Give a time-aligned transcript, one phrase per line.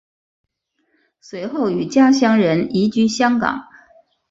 [1.19, 3.67] 随后与家人移居香港。